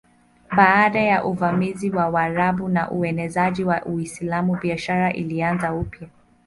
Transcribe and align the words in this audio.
Baada 0.57 0.99
ya 0.99 1.23
uvamizi 1.25 1.89
wa 1.91 2.09
Waarabu 2.09 2.69
na 2.69 2.91
uenezaji 2.91 3.63
wa 3.63 3.85
Uislamu 3.85 4.57
biashara 4.61 5.13
ilianza 5.13 5.73
upya. 5.73 6.07